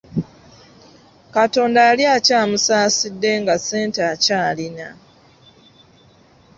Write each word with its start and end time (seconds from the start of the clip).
Katonda 1.35 1.79
yali 1.89 2.03
akyamusaasidde 2.15 3.31
nga 3.41 3.55
ssente 3.61 4.01
akyalina. 4.13 4.87